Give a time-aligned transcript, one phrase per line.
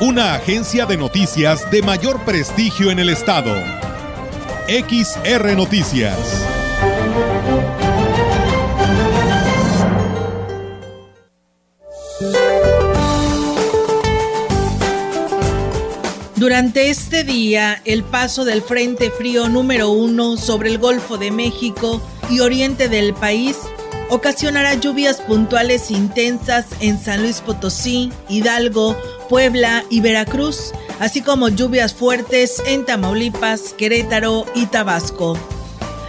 [0.00, 3.54] una agencia de noticias de mayor prestigio en el estado.
[4.68, 6.18] XR Noticias.
[16.34, 22.02] Durante este día, el paso del Frente Frío número uno sobre el Golfo de México
[22.28, 23.56] y oriente del país
[24.10, 28.96] ocasionará lluvias puntuales intensas en San Luis Potosí, Hidalgo,
[29.28, 35.38] Puebla y Veracruz, así como lluvias fuertes en Tamaulipas, Querétaro y Tabasco.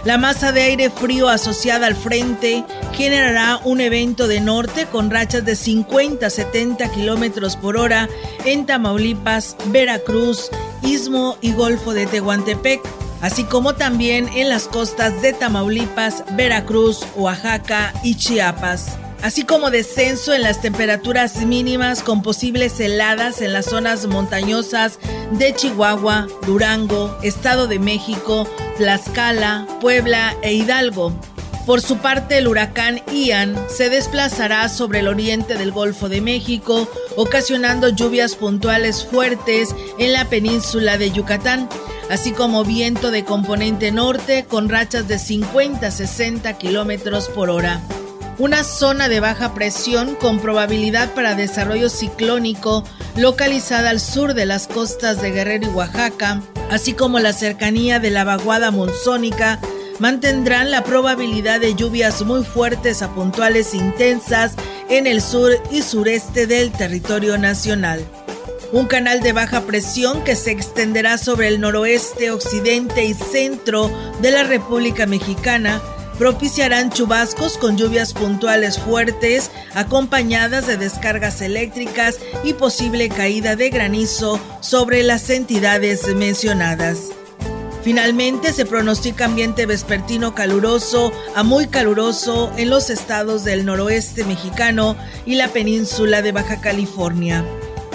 [0.04, 5.44] La masa de aire frío asociada al frente generará un evento de norte con rachas
[5.44, 8.08] de 50 a 70 kilómetros por hora
[8.44, 10.50] en Tamaulipas, Veracruz,
[10.82, 12.80] Istmo y Golfo de Tehuantepec,
[13.20, 20.32] así como también en las costas de Tamaulipas, Veracruz, Oaxaca y Chiapas así como descenso
[20.32, 24.98] en las temperaturas mínimas con posibles heladas en las zonas montañosas
[25.32, 31.12] de Chihuahua, Durango, Estado de México, Tlaxcala, Puebla e Hidalgo.
[31.66, 36.88] Por su parte, el huracán Ian se desplazará sobre el oriente del Golfo de México,
[37.16, 41.68] ocasionando lluvias puntuales fuertes en la península de Yucatán,
[42.08, 47.82] así como viento de componente norte con rachas de 50 a 60 kilómetros por hora
[48.38, 52.84] una zona de baja presión con probabilidad para desarrollo ciclónico
[53.16, 58.10] localizada al sur de las costas de Guerrero y Oaxaca, así como la cercanía de
[58.10, 59.58] la vaguada monzónica,
[59.98, 64.54] mantendrán la probabilidad de lluvias muy fuertes a puntuales intensas
[64.88, 68.04] en el sur y sureste del territorio nacional.
[68.70, 73.90] Un canal de baja presión que se extenderá sobre el noroeste, occidente y centro
[74.20, 75.82] de la República Mexicana
[76.18, 84.40] propiciarán chubascos con lluvias puntuales fuertes, acompañadas de descargas eléctricas y posible caída de granizo
[84.60, 87.12] sobre las entidades mencionadas.
[87.82, 94.96] Finalmente se pronostica ambiente vespertino caluroso a muy caluroso en los estados del noroeste mexicano
[95.24, 97.44] y la península de Baja California.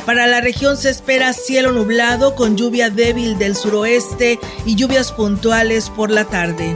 [0.05, 5.89] Para la región se espera cielo nublado con lluvia débil del suroeste y lluvias puntuales
[5.89, 6.75] por la tarde.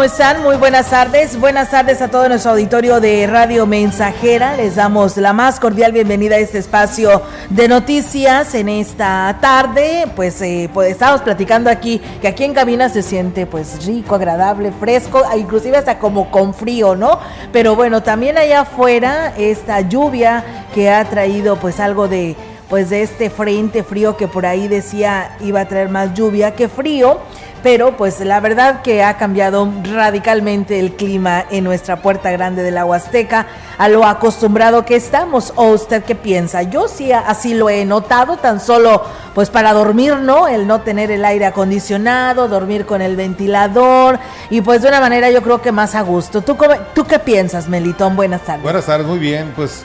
[0.00, 0.42] ¿Cómo están?
[0.42, 1.38] Muy buenas tardes.
[1.38, 4.56] Buenas tardes a todo nuestro auditorio de Radio Mensajera.
[4.56, 7.20] Les damos la más cordial bienvenida a este espacio
[7.50, 10.06] de noticias en esta tarde.
[10.16, 14.72] Pues, eh, pues estamos platicando aquí que aquí en cabina se siente pues rico, agradable,
[14.72, 17.18] fresco, inclusive hasta como con frío, ¿no?
[17.52, 22.36] Pero bueno, también allá afuera esta lluvia que ha traído pues algo de
[22.70, 26.68] pues de este frente frío que por ahí decía iba a traer más lluvia que
[26.68, 27.18] frío
[27.62, 32.70] pero pues la verdad que ha cambiado radicalmente el clima en nuestra puerta grande de
[32.70, 33.46] la Huasteca
[33.78, 35.52] a lo acostumbrado que estamos.
[35.56, 36.62] ¿O usted qué piensa?
[36.62, 39.02] Yo sí así lo he notado, tan solo
[39.34, 40.48] pues para dormir, ¿no?
[40.48, 44.18] El no tener el aire acondicionado, dormir con el ventilador
[44.50, 46.42] y pues de una manera yo creo que más a gusto.
[46.42, 46.56] ¿Tú,
[46.94, 48.16] tú qué piensas, Melitón?
[48.16, 48.62] Buenas tardes.
[48.62, 49.84] Buenas tardes, muy bien, pues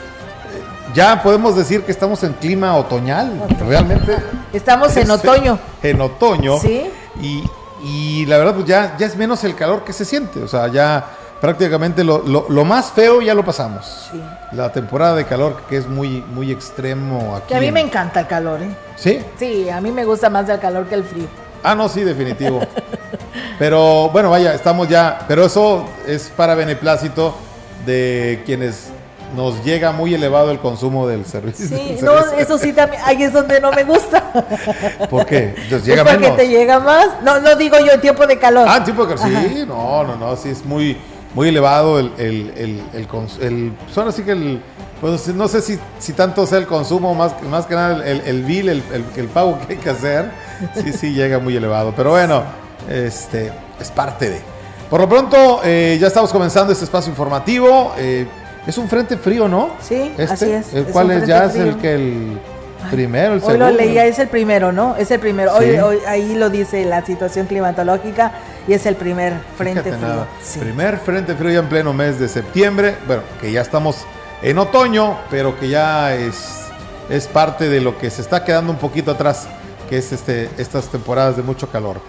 [0.95, 4.16] ya podemos decir que estamos en clima otoñal, realmente.
[4.54, 5.60] Estamos en otoño.
[5.83, 6.57] En otoño.
[6.60, 6.89] Sí.
[7.22, 7.44] Y,
[7.83, 10.42] y la verdad, pues ya, ya es menos el calor que se siente.
[10.42, 11.06] O sea, ya
[11.42, 14.10] prácticamente lo, lo, más feo ya lo pasamos.
[14.12, 14.22] Sí.
[14.54, 17.48] La temporada de calor que es muy, muy extremo aquí.
[17.50, 18.69] Que a mí me encanta el calor, ¿eh?
[18.95, 19.19] ¿Sí?
[19.38, 21.27] Sí, a mí me gusta más el calor que el frío.
[21.63, 22.62] Ah, no, sí, definitivo.
[23.60, 25.25] pero bueno, vaya, estamos ya.
[25.27, 27.36] Pero eso es para beneplácito
[27.86, 28.92] de quienes
[29.35, 31.67] nos llega muy elevado el consumo del servicio.
[31.67, 34.31] Sí, no, eso sí también, ahí es donde no me gusta.
[35.09, 35.53] ¿Por qué?
[35.57, 37.07] Entonces llega porque te llega más.
[37.23, 38.65] No, no digo yo en tiempo de calor.
[38.67, 40.97] Ah, en tiempo de calor, sí, no, no, no, sí es muy,
[41.33, 43.07] muy elevado el, el, el, el,
[43.41, 44.61] el son así que el,
[45.01, 48.43] pues no sé si, si tanto sea el consumo, más, más que nada el, el
[48.43, 48.83] bill, el,
[49.15, 50.31] el, pago que hay que hacer,
[50.75, 51.93] sí, sí llega muy elevado.
[51.95, 52.43] Pero bueno,
[52.89, 54.41] este, es parte de.
[54.89, 57.93] Por lo pronto, eh, ya estamos comenzando este espacio informativo.
[57.97, 58.25] Eh,
[58.67, 59.69] es un frente frío, ¿no?
[59.81, 60.73] Sí, este, así es.
[60.73, 62.39] ¿El cual es ya es el que el
[62.89, 63.65] primero, el segundo?
[63.65, 64.95] Hoy lo leía, es el primero, ¿no?
[64.95, 65.53] Es el primero.
[65.53, 68.31] Hoy, hoy ahí lo dice la situación climatológica
[68.67, 70.25] y es el primer frente frío.
[70.59, 72.95] Primer frente frío ya en pleno mes de septiembre.
[73.06, 73.97] Bueno, que ya estamos
[74.41, 76.67] en otoño, pero que ya es,
[77.09, 79.47] es parte de lo que se está quedando un poquito atrás,
[79.89, 82.01] que es este, estas temporadas de mucho calor.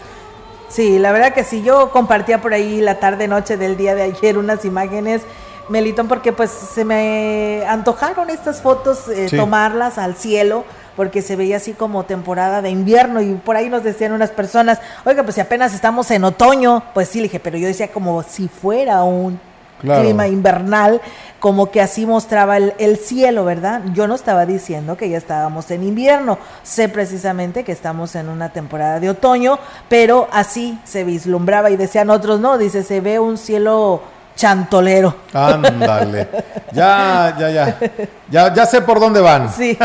[0.68, 4.36] Sí, la verdad que sí, yo compartía por ahí la tarde-noche del día de ayer
[4.36, 5.22] unas imágenes
[5.68, 10.64] Melitón, porque pues se me antojaron estas fotos, eh, tomarlas al cielo,
[10.96, 14.80] porque se veía así como temporada de invierno y por ahí nos decían unas personas,
[15.04, 18.22] oiga, pues si apenas estamos en otoño, pues sí, le dije, pero yo decía como
[18.22, 19.38] si fuera un
[19.80, 21.02] clima invernal,
[21.38, 23.82] como que así mostraba el, el, cielo, ¿verdad?
[23.92, 28.48] Yo no estaba diciendo que ya estábamos en invierno, sé precisamente que estamos en una
[28.48, 29.58] temporada de otoño,
[29.88, 34.00] pero así se vislumbraba y decían otros, no, dice, se ve un cielo
[34.36, 35.16] chantolero.
[35.32, 36.28] Ándale.
[36.72, 37.78] Ya, ya, ya.
[38.30, 39.50] Ya, ya sé por dónde van.
[39.56, 39.76] Sí.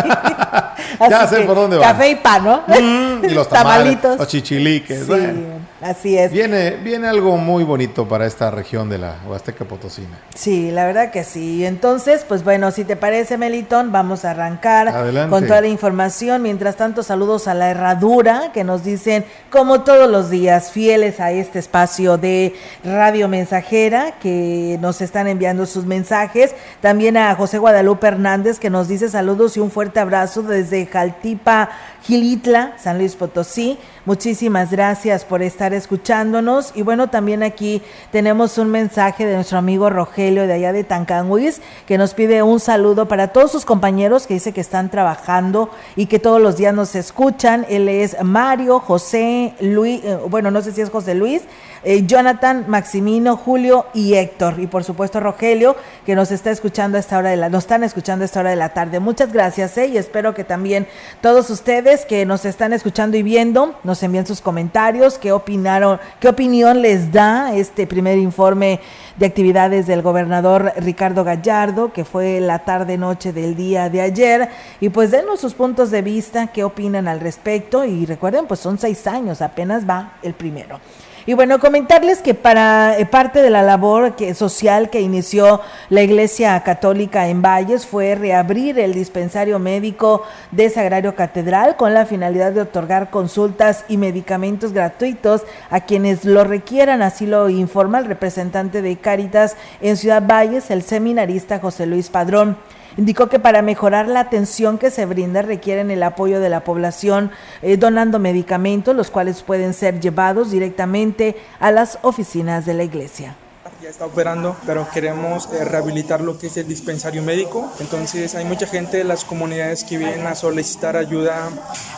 [1.09, 1.92] ya sé por dónde van.
[1.94, 2.63] Café y pan, ¿no?
[2.68, 4.18] Mm, y los tamalitos.
[4.18, 5.06] Los chichiliques.
[5.06, 5.45] Sí,
[5.81, 6.31] así es.
[6.31, 10.19] Viene, viene algo muy bonito para esta región de la Huasteca Potosina.
[10.36, 11.66] Sí, la verdad que sí.
[11.66, 14.92] Entonces, pues bueno, si te parece, Melitón, vamos a arrancar
[15.30, 16.42] con toda la información.
[16.42, 21.31] Mientras tanto, saludos a la herradura que nos dicen, como todos los días, fieles a
[21.31, 26.54] este espacio de Radio Mensajera, que nos están enviando sus mensajes.
[26.81, 31.69] También a José Guadalupe Hernández que nos dice saludos y un fuerte abrazo desde Jaltipa,
[32.04, 33.78] Gilitla, San Luis Potosí.
[34.03, 36.71] Muchísimas gracias por estar escuchándonos.
[36.74, 41.62] Y bueno, también aquí tenemos un mensaje de nuestro amigo Rogelio de allá de Tancanguis,
[41.86, 46.07] que nos pide un saludo para todos sus compañeros que dice que están trabajando y
[46.07, 47.68] que todos los días nos escuchan.
[47.69, 51.44] Él es Mario, José, Luis, eh, bueno, no sé si es José Luis,
[51.83, 54.60] eh, Jonathan, Maximino, Julio y Héctor.
[54.60, 55.75] Y por supuesto Rogelio,
[56.06, 58.50] que nos está escuchando a esta hora de la, nos están escuchando a esta hora
[58.51, 59.00] de la tarde.
[59.00, 60.88] Muchas gracias, eh, y espero que también
[61.22, 66.28] todos ustedes que nos están escuchando y viendo, nos envíen sus comentarios, qué opinaron, qué
[66.28, 68.80] opinión les da este primer informe
[69.18, 74.50] de actividades del gobernador Ricardo Gallardo, que fue la tarde noche del día de ayer,
[74.80, 78.78] y pues denos sus puntos de vista, qué opinan al respecto, y recuerden, pues son
[78.78, 80.80] seis años, apenas va el primero.
[81.25, 86.01] Y bueno, comentarles que para eh, parte de la labor que, social que inició la
[86.01, 92.54] Iglesia Católica en Valles fue reabrir el dispensario médico de Sagrario Catedral con la finalidad
[92.54, 98.81] de otorgar consultas y medicamentos gratuitos a quienes lo requieran, así lo informa el representante
[98.81, 102.57] de Cáritas en Ciudad Valles, el seminarista José Luis Padrón.
[102.98, 107.31] Indicó que para mejorar la atención que se brinda requieren el apoyo de la población
[107.62, 113.36] eh, donando medicamentos, los cuales pueden ser llevados directamente a las oficinas de la iglesia
[113.81, 117.71] ya está operando, pero queremos eh, rehabilitar lo que es el dispensario médico.
[117.80, 121.50] Entonces hay mucha gente de las comunidades que vienen a solicitar ayuda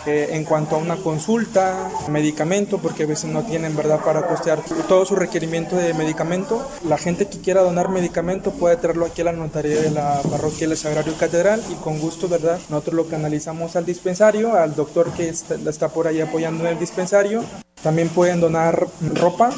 [0.05, 4.61] eh, en cuanto a una consulta, medicamento, porque a veces no tienen verdad para costear
[4.87, 6.65] todo su requerimiento de medicamento.
[6.87, 10.67] La gente que quiera donar medicamento puede traerlo aquí a la notaría de la parroquia
[10.67, 12.59] del Sagrario Catedral y con gusto, ¿verdad?
[12.69, 16.79] Nosotros lo canalizamos al dispensario, al doctor que está, está por ahí apoyando en el
[16.79, 17.43] dispensario.
[17.81, 19.51] También pueden donar ropa,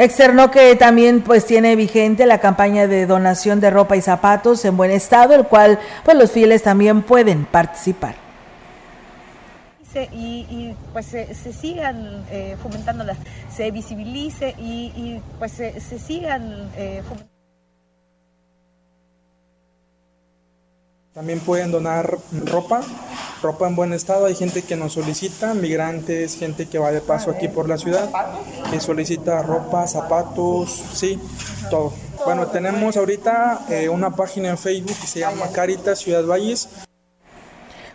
[0.00, 4.76] Externó que también pues tiene vigente la campaña de donación de ropa y zapatos en
[4.76, 8.14] buen estado, el cual pues los fieles también pueden participar
[10.12, 13.18] y, pues se, sigan eh, fomentando las,
[13.54, 17.02] se visibilice y, pues se, sigan eh.
[21.12, 22.82] También pueden donar ropa,
[23.42, 24.26] ropa en buen estado.
[24.26, 28.08] Hay gente que nos solicita, migrantes, gente que va de paso aquí por la ciudad,
[28.70, 31.18] que solicita ropa, zapatos, sí,
[31.68, 31.92] todo.
[32.24, 36.68] Bueno, tenemos ahorita eh, una página en Facebook que se llama Caritas Ciudad Valles.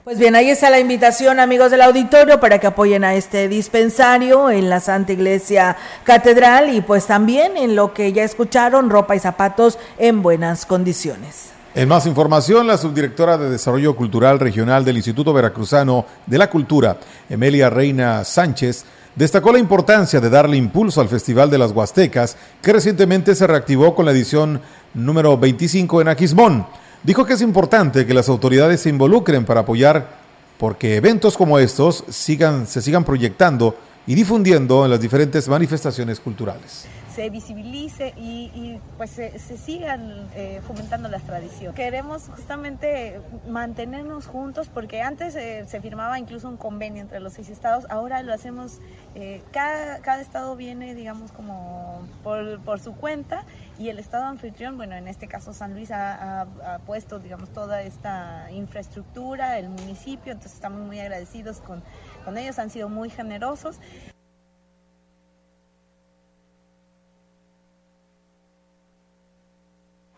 [0.03, 4.51] Pues bien, ahí está la invitación, amigos del auditorio, para que apoyen a este dispensario
[4.51, 9.19] en la Santa Iglesia Catedral y pues también en lo que ya escucharon, ropa y
[9.19, 11.54] zapatos en buenas condiciones.
[11.77, 16.98] En más información, la subdirectora de Desarrollo Cultural Regional del Instituto Veracruzano de la Cultura,
[17.29, 22.72] Emilia Reina Sánchez, destacó la importancia de darle impulso al Festival de las Huastecas, que
[22.72, 24.62] recientemente se reactivó con la edición
[24.94, 26.65] número 25 en Aquismón.
[27.03, 30.08] Dijo que es importante que las autoridades se involucren para apoyar
[30.58, 33.75] porque eventos como estos sigan, se sigan proyectando
[34.08, 41.07] y difundiendo en las diferentes manifestaciones culturales se visibilice y, pues se, sigan eh, fomentando
[41.07, 41.74] las tradiciones.
[41.74, 47.50] Queremos justamente mantenernos juntos porque antes eh, se firmaba incluso un convenio entre los seis
[47.50, 48.79] estados, ahora lo hacemos,
[49.15, 53.45] eh, cada, cada, estado viene digamos como por, por, su cuenta
[53.79, 57.81] y el estado anfitrión, bueno en este caso San Luis ha, ha, puesto digamos toda
[57.81, 61.81] esta infraestructura, el municipio, entonces estamos muy agradecidos con,
[62.25, 63.79] con ellos, han sido muy generosos.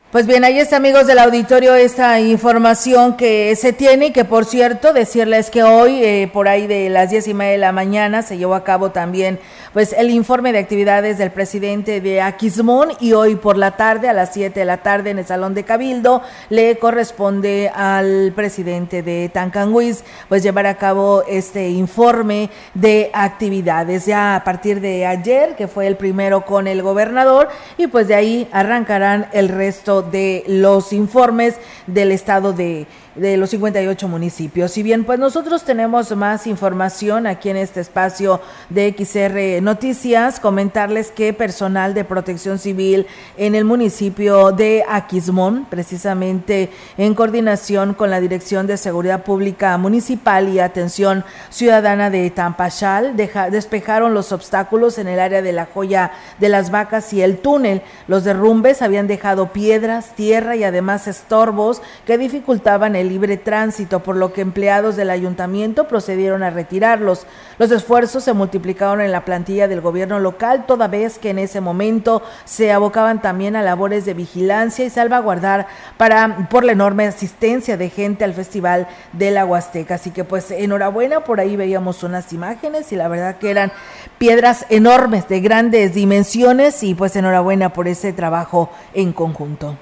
[0.10, 4.46] Pues bien, ahí está amigos del auditorio esta información que se tiene y que por
[4.46, 8.22] cierto decirles que hoy eh, por ahí de las diez y media de la mañana
[8.22, 9.38] se llevó a cabo también
[9.78, 14.14] pues el informe de actividades del presidente de Aquismón y hoy por la tarde a
[14.14, 19.30] las 7 de la tarde en el Salón de Cabildo le corresponde al presidente de
[19.32, 24.08] Tancanguis pues llevar a cabo este informe de actividades.
[24.08, 28.16] Ya a partir de ayer que fue el primero con el gobernador y pues de
[28.16, 31.54] ahí arrancarán el resto de los informes
[31.86, 34.72] del estado de de los 58 municipios.
[34.72, 41.12] Si bien pues nosotros tenemos más información aquí en este espacio de XR Noticias, comentarles
[41.12, 43.08] que personal de protección civil
[43.38, 50.50] en el municipio de Aquismón, precisamente en coordinación con la Dirección de Seguridad Pública Municipal
[50.50, 56.50] y Atención Ciudadana de Tampachal, despejaron los obstáculos en el área de la joya de
[56.50, 57.82] las vacas y el túnel.
[58.08, 64.16] Los derrumbes habían dejado piedras, tierra y además estorbos que dificultaban el libre tránsito, por
[64.16, 67.26] lo que empleados del ayuntamiento procedieron a retirarlos.
[67.58, 71.62] Los esfuerzos se multiplicaron en la plantilla del gobierno local, toda vez que en ese
[71.62, 77.78] momento se abocaban también a labores de vigilancia y salvaguardar para por la enorme asistencia
[77.78, 79.96] de gente al Festival de la Huasteca.
[79.96, 83.72] Así que pues enhorabuena, por ahí veíamos unas imágenes y la verdad que eran
[84.18, 89.78] piedras enormes de grandes dimensiones y pues enhorabuena por ese trabajo en conjunto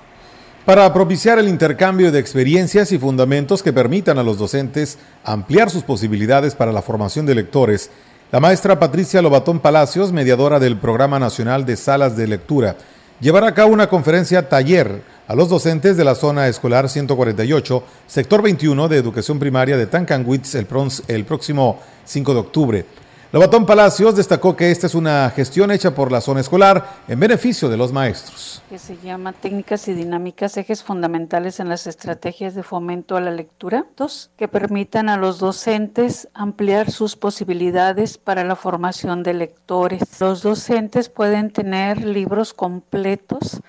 [0.65, 5.83] para propiciar el intercambio de experiencias y fundamentos que permitan a los docentes ampliar sus
[5.83, 7.91] posibilidades para la formación de lectores.
[8.31, 12.75] La maestra Patricia Lobatón Palacios, mediadora del Programa Nacional de Salas de Lectura,
[13.19, 18.41] llevará a cabo una conferencia taller a los docentes de la zona escolar 148, sector
[18.41, 20.67] 21 de educación primaria de Tancanwitz el,
[21.07, 22.85] el próximo 5 de octubre.
[23.35, 27.67] Lobatón Palacios destacó que esta es una gestión hecha por la zona escolar en beneficio
[27.67, 28.63] de los maestros.
[28.69, 33.31] Que se llama Técnicas y Dinámicas, ejes fundamentales en las estrategias de fomento a la
[33.31, 33.87] lectura.
[33.97, 40.03] Dos, que permitan a los docentes ampliar sus posibilidades para la formación de lectores.
[40.21, 43.59] Los docentes pueden tener libros completos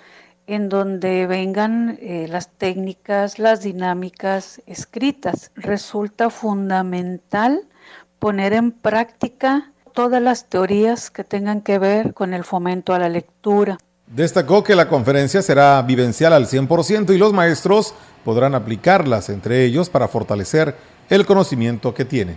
[0.46, 5.50] en donde vengan eh, las técnicas, las dinámicas escritas.
[5.56, 7.66] Resulta fundamental
[8.26, 13.08] poner en práctica todas las teorías que tengan que ver con el fomento a la
[13.08, 13.78] lectura.
[14.08, 19.90] Destacó que la conferencia será vivencial al 100% y los maestros podrán aplicarlas entre ellos
[19.90, 20.74] para fortalecer
[21.08, 22.34] el conocimiento que tienen.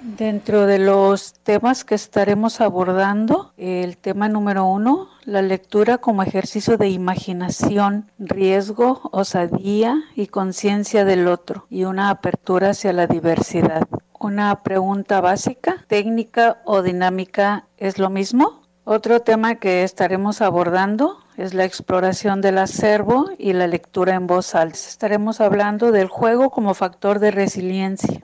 [0.00, 6.76] Dentro de los temas que estaremos abordando, el tema número uno, la lectura como ejercicio
[6.76, 13.88] de imaginación, riesgo, osadía y conciencia del otro y una apertura hacia la diversidad
[14.24, 18.62] una pregunta básica, técnica o dinámica es lo mismo.
[18.84, 24.54] Otro tema que estaremos abordando es la exploración del acervo y la lectura en voz
[24.54, 24.76] alta.
[24.76, 28.22] Estaremos hablando del juego como factor de resiliencia.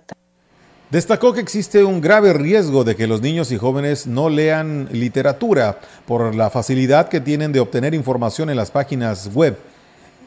[0.90, 5.78] Destacó que existe un grave riesgo de que los niños y jóvenes no lean literatura
[6.06, 9.58] por la facilidad que tienen de obtener información en las páginas web.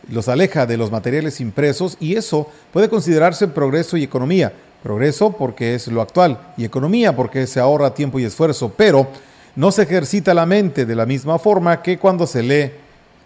[0.10, 5.76] Los aleja de los materiales impresos y eso puede considerarse progreso y economía, Progreso porque
[5.76, 9.08] es lo actual y economía porque se ahorra tiempo y esfuerzo, pero
[9.56, 12.72] no se ejercita la mente de la misma forma que cuando se lee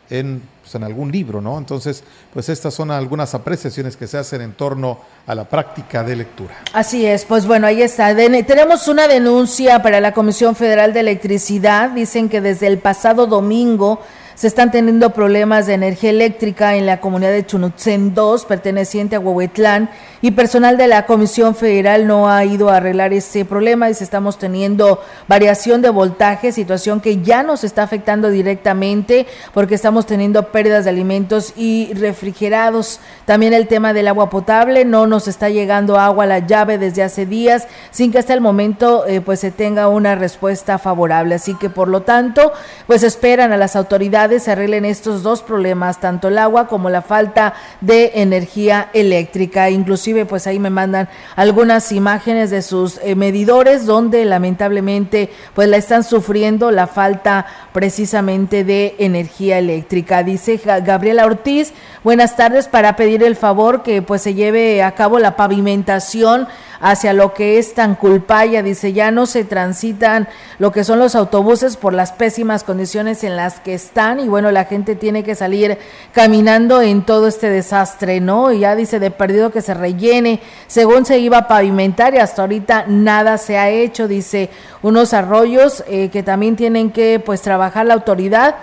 [0.10, 1.58] en, pues, en algún libro, ¿no?
[1.58, 6.16] Entonces, pues estas son algunas apreciaciones que se hacen en torno a la práctica de
[6.16, 6.56] lectura.
[6.74, 8.16] Así es, pues bueno, ahí está.
[8.16, 11.92] tenemos una denuncia para la Comisión Federal de Electricidad.
[11.92, 14.00] Dicen que desde el pasado domingo
[14.36, 19.20] se están teniendo problemas de energía eléctrica en la comunidad de Chunutzen 2, perteneciente a
[19.22, 19.90] Huehuetlán,
[20.22, 24.04] y personal de la Comisión Federal no ha ido a arreglar ese problema y se
[24.04, 30.52] estamos teniendo variación de voltaje, situación que ya nos está afectando directamente porque estamos teniendo
[30.52, 33.00] pérdidas de alimentos y refrigerados.
[33.26, 37.04] También el tema del agua potable, no nos está llegando agua a la llave desde
[37.04, 41.36] hace días sin que hasta el momento eh, pues se tenga una respuesta favorable.
[41.36, 42.52] Así que por lo tanto,
[42.88, 47.02] pues esperan a las autoridades se arreglen estos dos problemas, tanto el agua como la
[47.02, 49.70] falta de energía eléctrica.
[49.70, 55.78] Inclusive, pues ahí me mandan algunas imágenes de sus eh, medidores donde lamentablemente pues la
[55.78, 60.24] están sufriendo la falta precisamente de energía eléctrica.
[60.24, 65.20] Dice Gabriela Ortiz, buenas tardes para pedir el favor que pues se lleve a cabo
[65.20, 66.48] la pavimentación
[66.80, 68.64] hacia lo que es Tanculpaya.
[68.64, 70.28] Dice, ya no se transitan
[70.60, 74.52] lo que son los autobuses por las pésimas condiciones en las que están y bueno,
[74.52, 75.78] la gente tiene que salir
[76.12, 78.52] caminando en todo este desastre, ¿no?
[78.52, 82.42] Y ya dice de perdido que se rellene, según se iba a pavimentar y hasta
[82.44, 84.50] ahorita nada se ha hecho, dice
[84.82, 88.56] unos arroyos eh, que también tienen que pues trabajar la autoridad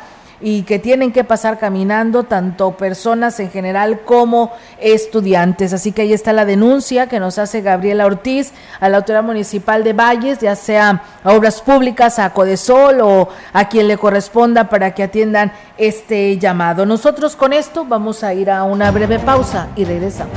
[0.42, 5.72] y que tienen que pasar caminando tanto personas en general como estudiantes.
[5.72, 9.84] Así que ahí está la denuncia que nos hace Gabriela Ortiz a la autoridad municipal
[9.84, 14.94] de Valles, ya sea a Obras Públicas, a Codesol o a quien le corresponda para
[14.94, 16.84] que atiendan este llamado.
[16.86, 20.36] Nosotros con esto vamos a ir a una breve pausa y regresamos.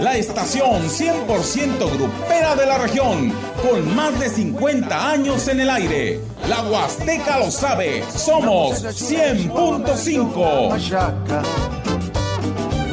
[0.00, 3.32] la estación 100% grupera de la región,
[3.62, 6.18] con más de 50 años en el aire.
[6.48, 11.42] La Huasteca lo sabe, somos 100.5.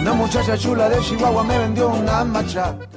[0.02, 2.97] Una muchacha chula de Chihuahua me vendió una machaca.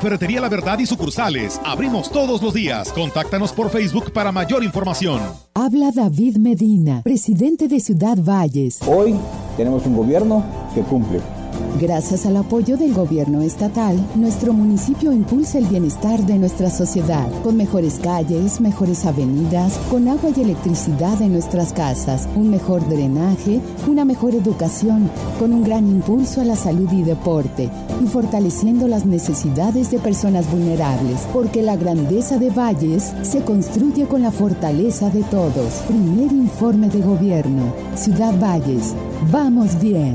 [0.00, 1.60] Ferretería La Verdad y sucursales.
[1.64, 2.92] Abrimos todos los días.
[2.92, 5.20] Contáctanos por Facebook para mayor información.
[5.54, 8.80] Habla David Medina, presidente de Ciudad Valles.
[8.86, 9.14] Hoy
[9.56, 11.20] tenemos un gobierno que cumple
[11.80, 17.56] Gracias al apoyo del gobierno estatal, nuestro municipio impulsa el bienestar de nuestra sociedad, con
[17.56, 24.06] mejores calles, mejores avenidas, con agua y electricidad en nuestras casas, un mejor drenaje, una
[24.06, 27.68] mejor educación, con un gran impulso a la salud y deporte,
[28.02, 34.22] y fortaleciendo las necesidades de personas vulnerables, porque la grandeza de Valles se construye con
[34.22, 35.74] la fortaleza de todos.
[35.88, 37.72] Primer informe de gobierno.
[37.96, 38.94] Ciudad Valles.
[39.30, 40.14] Vamos bien.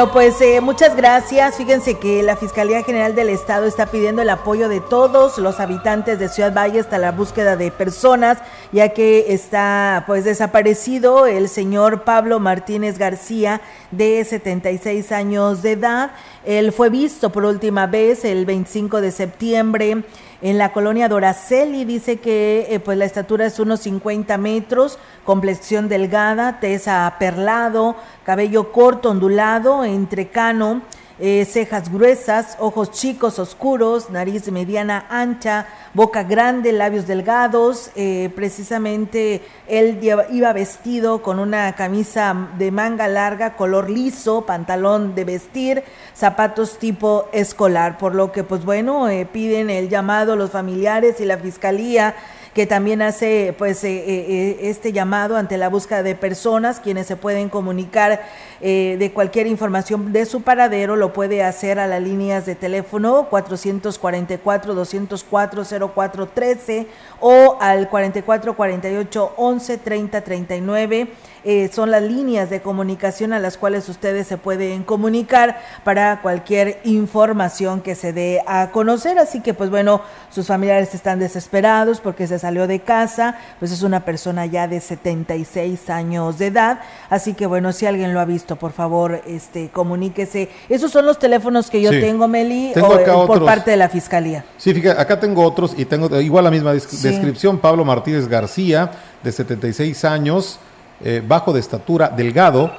[0.00, 1.58] Bueno, pues eh, muchas gracias.
[1.58, 6.18] Fíjense que la Fiscalía General del Estado está pidiendo el apoyo de todos los habitantes
[6.18, 8.38] de Ciudad Valle hasta la búsqueda de personas,
[8.72, 13.60] ya que está pues desaparecido el señor Pablo Martínez García,
[13.90, 16.12] de 76 años de edad.
[16.46, 20.02] Él fue visto por última vez el 25 de septiembre
[20.42, 21.84] en la colonia Doraceli.
[21.84, 28.72] Dice que eh, pues la estatura es unos 50 metros, complexión delgada, tesa perlado, cabello
[28.72, 30.82] corto, ondulado, entrecano.
[31.22, 37.90] Eh, cejas gruesas, ojos chicos oscuros, nariz mediana ancha, boca grande, labios delgados.
[37.94, 45.24] Eh, precisamente él iba vestido con una camisa de manga larga, color liso, pantalón de
[45.24, 51.20] vestir, zapatos tipo escolar, por lo que pues bueno, eh, piden el llamado los familiares
[51.20, 52.14] y la fiscalía
[52.54, 57.16] que también hace pues eh, eh, este llamado ante la búsqueda de personas quienes se
[57.16, 58.22] pueden comunicar
[58.60, 63.28] eh, de cualquier información de su paradero lo puede hacer a las líneas de teléfono
[63.30, 66.86] 444 204 0413
[67.20, 71.08] o al 44 48 11 30 39
[71.44, 76.80] eh, son las líneas de comunicación a las cuales ustedes se pueden comunicar para cualquier
[76.84, 79.18] información que se dé a conocer.
[79.18, 83.82] Así que, pues bueno, sus familiares están desesperados porque se salió de casa, pues es
[83.82, 86.80] una persona ya de 76 años de edad.
[87.08, 90.50] Así que, bueno, si alguien lo ha visto, por favor, este, comuníquese.
[90.68, 92.82] Esos son los teléfonos que yo tengo, Meli, eh,
[93.26, 94.44] por parte de la fiscalía.
[94.56, 97.58] Sí, fíjate, acá tengo otros y tengo igual la misma descripción.
[97.58, 98.90] Pablo Martínez García,
[99.22, 100.58] de 76 años
[101.02, 102.72] eh, bajo de estatura, delgado,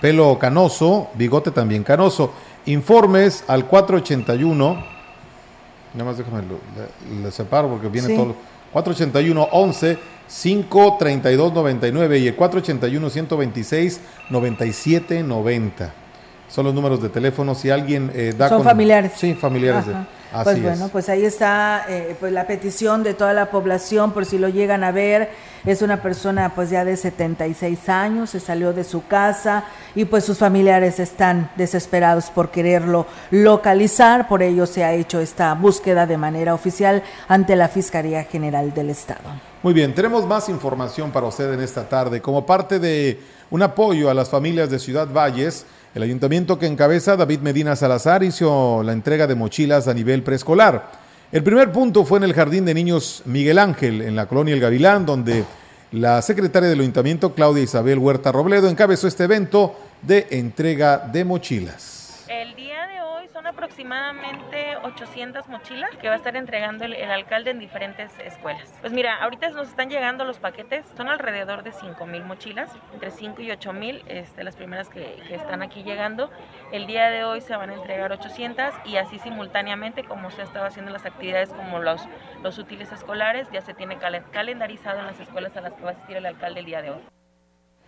[0.00, 2.32] pelo canoso, bigote también canoso.
[2.66, 4.84] Informes al 481,
[5.94, 6.42] nada más déjame
[7.22, 8.34] le, separo porque viene todo.
[8.72, 15.94] 481 11 532 99 y el 481 126 97 90
[16.50, 17.54] son los números de teléfono.
[17.54, 18.48] Si alguien eh, da.
[18.48, 19.12] Son familiares.
[19.16, 19.84] Sí, familiares.
[20.44, 24.38] Pues bueno, pues ahí está eh, pues la petición de toda la población por si
[24.38, 25.30] lo llegan a ver.
[25.64, 29.64] Es una persona pues ya de 76 años, se salió de su casa
[29.94, 34.28] y pues sus familiares están desesperados por quererlo localizar.
[34.28, 38.90] Por ello se ha hecho esta búsqueda de manera oficial ante la Fiscalía General del
[38.90, 39.28] Estado.
[39.62, 42.22] Muy bien, tenemos más información para usted en esta tarde.
[42.22, 47.16] Como parte de un apoyo a las familias de Ciudad Valles, el ayuntamiento que encabeza
[47.16, 50.92] David Medina Salazar hizo la entrega de mochilas a nivel preescolar.
[51.32, 54.60] El primer punto fue en el Jardín de Niños Miguel Ángel, en la colonia El
[54.60, 55.44] Gavilán, donde
[55.92, 62.00] la secretaria del ayuntamiento, Claudia Isabel Huerta Robledo, encabezó este evento de entrega de mochilas
[63.80, 68.76] aproximadamente 800 mochilas que va a estar entregando el, alcalde en diferentes escuelas.
[68.82, 73.10] Pues mira, ahorita nos están llegando los paquetes, son alrededor de 5 mil mochilas, entre
[73.10, 76.30] 5 y 8 mil, este, las primeras que, están aquí llegando.
[76.72, 80.44] El día de hoy se van a entregar 800 y así simultáneamente, como se ha
[80.44, 82.06] estado haciendo las actividades como los,
[82.42, 85.92] los útiles escolares, ya se tiene calendarizado en las escuelas a las que va a
[85.92, 87.19] asistir el alcalde el día de hoy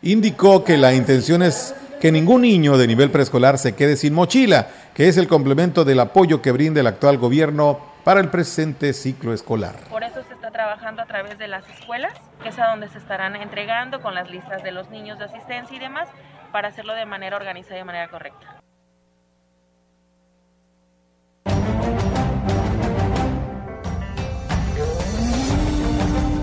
[0.02, 4.68] indicó que la intención es que ningún niño de nivel preescolar se quede sin mochila,
[4.94, 9.32] que es el complemento del apoyo que brinda el actual gobierno para el presente ciclo
[9.32, 9.76] escolar.
[9.88, 12.12] Por eso se está trabajando a través de las escuelas,
[12.42, 15.76] que es a donde se estarán entregando con las listas de los niños de asistencia
[15.76, 16.08] y demás,
[16.50, 18.58] para hacerlo de manera organizada y de manera correcta.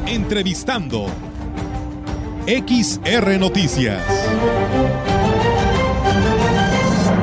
[0.07, 1.07] Entrevistando
[2.49, 4.01] XR Noticias.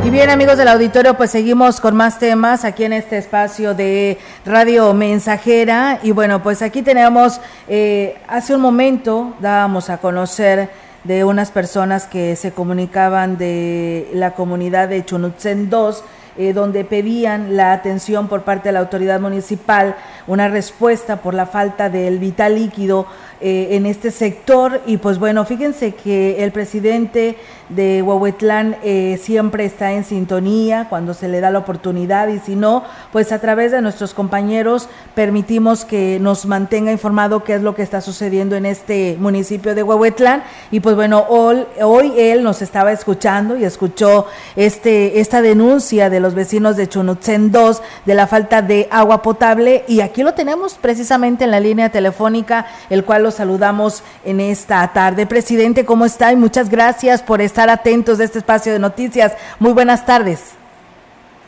[0.05, 4.19] Y bien amigos del auditorio, pues seguimos con más temas aquí en este espacio de
[4.45, 5.99] Radio Mensajera.
[6.05, 10.71] Y bueno, pues aquí tenemos, eh, hace un momento dábamos a conocer
[11.03, 16.05] de unas personas que se comunicaban de la comunidad de Chunutzen 2
[16.39, 19.97] eh, donde pedían la atención por parte de la autoridad municipal,
[20.27, 23.07] una respuesta por la falta del vital líquido
[23.41, 24.81] eh, en este sector.
[24.87, 27.37] Y pues bueno, fíjense que el presidente
[27.69, 32.55] de Huehuetlán eh, siempre está en sintonía cuando se le da la oportunidad y si
[32.55, 37.75] no, pues a través de nuestros compañeros permitimos que nos mantenga informado qué es lo
[37.75, 42.63] que está sucediendo en este municipio de Huehuetlán y pues bueno, hoy, hoy él nos
[42.63, 48.27] estaba escuchando y escuchó este esta denuncia de los vecinos de Chunutzen 2 de la
[48.27, 53.23] falta de agua potable y aquí lo tenemos precisamente en la línea telefónica, el cual
[53.23, 55.27] lo saludamos en esta tarde.
[55.27, 56.33] Presidente, ¿cómo está?
[56.33, 59.37] Y muchas gracias por estar atentos de este espacio de noticias.
[59.59, 60.57] Muy buenas tardes.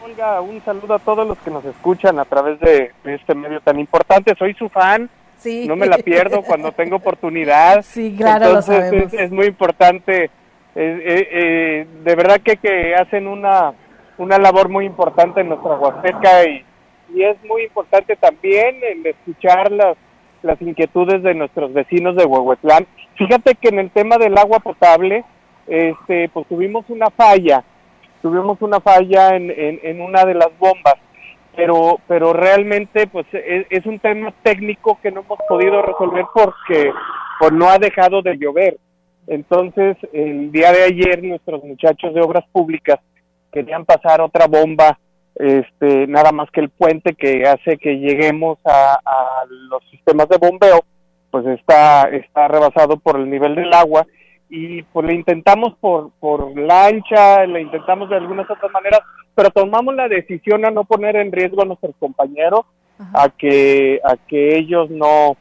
[0.04, 3.78] Olga, un saludo a todos los que nos escuchan a través de este medio tan
[3.78, 4.34] importante.
[4.38, 5.10] Soy su fan.
[5.38, 5.66] Sí.
[5.66, 7.82] No me la pierdo cuando tengo oportunidad.
[7.82, 10.24] Sí, claro, Entonces, Es, muy importante.
[10.24, 10.30] Eh,
[10.74, 13.72] eh, eh, de verdad que, que hacen una,
[14.18, 16.64] una labor muy importante en nuestra Huasteca y,
[17.14, 19.96] y es muy importante también el escuchar las,
[20.42, 22.86] las inquietudes de nuestros vecinos de Huehuetlán.
[23.16, 25.24] Fíjate que en el tema del agua potable,
[25.66, 27.64] este, pues tuvimos una falla,
[28.22, 30.94] tuvimos una falla en, en, una de las bombas,
[31.56, 36.92] pero, pero realmente pues e, es, un tema técnico que no hemos podido resolver porque
[37.40, 38.78] pues, no ha dejado de llover.
[39.26, 42.98] Entonces, el día de ayer nuestros muchachos de obras públicas
[43.52, 44.98] querían pasar otra bomba,
[45.34, 50.38] este, nada más que el puente que hace que lleguemos a, a los sistemas de
[50.38, 50.84] bombeo,
[51.30, 54.06] pues está, está rebasado por el nivel del agua.
[54.50, 59.00] Y pues le intentamos por, por lancha, le intentamos de algunas otras maneras,
[59.34, 62.62] pero tomamos la decisión a no poner en riesgo a nuestros compañeros,
[63.12, 65.36] a que, a que ellos no,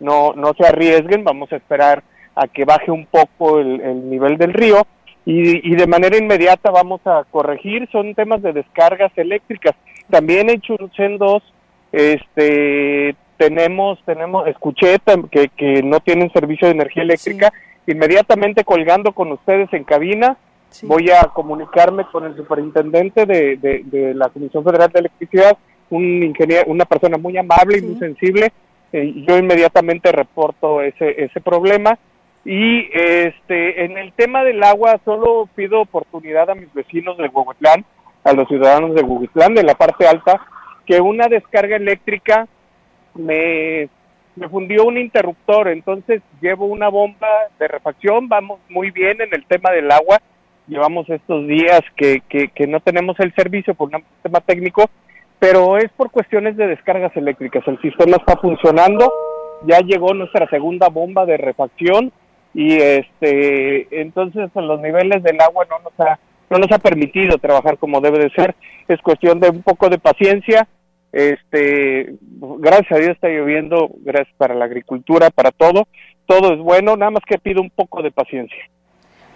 [0.00, 2.02] no, no se arriesguen, vamos a esperar
[2.34, 4.86] a que baje un poco el, nivel del río
[5.30, 9.74] y, y, de manera inmediata vamos a corregir, son temas de descargas eléctricas.
[10.08, 11.42] También en Churchen 2
[11.92, 14.96] este, tenemos, tenemos, escuché
[15.30, 17.52] que, que no tienen servicio de energía eléctrica
[17.86, 20.38] inmediatamente colgando con ustedes en cabina.
[20.82, 25.58] Voy a comunicarme con el superintendente de, de, la Comisión Federal de Electricidad,
[25.90, 28.52] un ingeniero, una persona muy amable y muy sensible.
[28.92, 31.98] Eh, yo inmediatamente reporto ese, ese problema.
[32.50, 37.84] Y este, en el tema del agua, solo pido oportunidad a mis vecinos de Huehuetlán,
[38.24, 40.40] a los ciudadanos de Huehuetlán, de la parte alta,
[40.86, 42.48] que una descarga eléctrica
[43.14, 43.90] me
[44.38, 49.44] me fundió un interruptor, entonces llevo una bomba de refacción, vamos muy bien en el
[49.46, 50.18] tema del agua,
[50.68, 54.84] llevamos estos días que, que, no tenemos el servicio por un tema técnico,
[55.38, 59.12] pero es por cuestiones de descargas eléctricas, el sistema está funcionando,
[59.66, 62.12] ya llegó nuestra segunda bomba de refacción
[62.54, 66.18] y este entonces los niveles del agua no nos ha
[66.50, 68.54] no nos ha permitido trabajar como debe de ser,
[68.88, 70.66] es cuestión de un poco de paciencia,
[71.12, 72.14] este,
[72.58, 75.86] gracias a Dios está lloviendo, gracias para la agricultura, para todo,
[76.26, 78.58] todo es bueno, nada más que pido un poco de paciencia.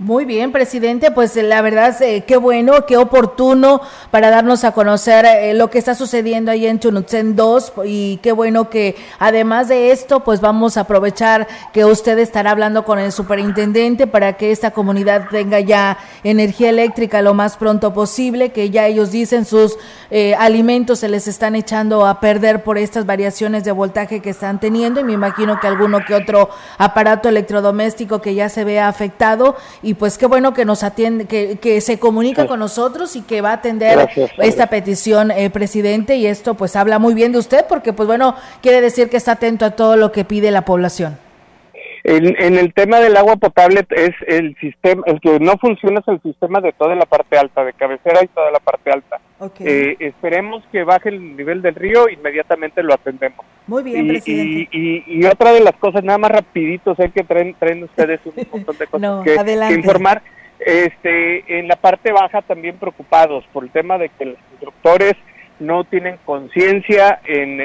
[0.02, 4.72] Muy bien, presidente, pues eh, la verdad, eh, qué bueno, qué oportuno para darnos a
[4.72, 9.68] conocer eh, lo que está sucediendo ahí en Chunutzen 2 y qué bueno que además
[9.68, 14.50] de esto, pues vamos a aprovechar que usted estará hablando con el superintendente para que
[14.50, 19.78] esta comunidad tenga ya energía eléctrica lo más pronto posible, que ya ellos dicen sus
[20.36, 25.00] alimentos se les están echando a perder por estas variaciones de voltaje que están teniendo
[25.00, 29.91] y me imagino que alguno que otro aparato electrodoméstico que ya se vea afectado y
[29.92, 33.42] y pues qué bueno que nos atiende, que, que se comunica con nosotros y que
[33.42, 37.66] va a atender esta petición, eh, presidente, y esto pues habla muy bien de usted
[37.68, 41.18] porque pues bueno, quiere decir que está atento a todo lo que pide la población.
[42.04, 46.22] En, el tema del agua potable es el sistema, el que no funciona es el
[46.22, 49.20] sistema de toda la parte alta, de cabecera y toda la parte alta.
[49.60, 53.44] Eh, esperemos que baje el nivel del río, inmediatamente lo atendemos.
[53.66, 54.68] Muy bien, y, presidente.
[54.72, 58.78] Y, otra de las cosas, nada más rapidito, sé que traen, traen ustedes un montón
[58.78, 60.22] de cosas que, informar.
[60.58, 65.14] Este, en la parte baja también preocupados por el tema de que los constructores
[65.58, 67.20] no tienen conciencia,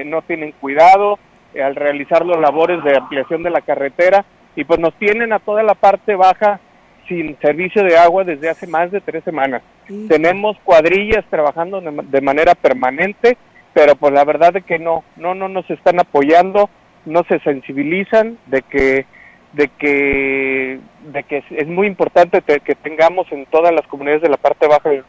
[0.05, 1.19] no tienen cuidado,
[1.53, 5.39] eh, al realizar los labores de ampliación de la carretera y pues nos tienen a
[5.39, 6.59] toda la parte baja
[7.07, 9.61] sin servicio de agua desde hace más de tres semanas.
[10.07, 13.37] Tenemos cuadrillas trabajando de, manera permanente,
[13.73, 16.69] pero pues la verdad es que no, no, no nos están apoyando
[17.07, 19.05] no se sensibilizan de que
[19.53, 20.79] de que
[21.11, 24.91] de que es muy importante que tengamos en todas las comunidades de la parte baja
[24.91, 25.03] el,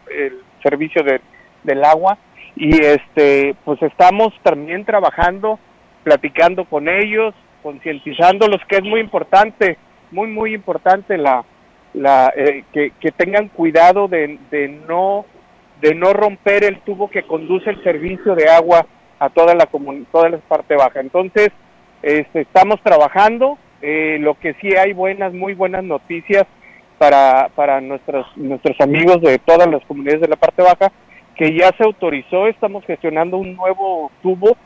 [0.63, 1.03] servicio
[1.65, 2.19] del agua
[2.57, 5.59] y este pues estamos también trabajando
[6.05, 9.77] platicando con ellos concientizándolos que es muy importante
[10.11, 11.45] muy muy importante la
[11.95, 15.25] la eh, que, tengan cuidado de, de no
[15.81, 18.87] de no romper el tubo que conduce el servicio de agua
[19.19, 19.69] a toda la
[20.11, 21.01] toda la parte baja.
[21.01, 21.51] Entonces
[22.03, 26.47] este, estamos trabajando eh, lo que sí hay buenas, muy buenas noticias
[26.99, 30.93] para, para nuestros, nuestros amigos de todas las comunidades de la parte baja,
[31.37, 34.57] que ya se autorizó, estamos gestionando un nuevo tubo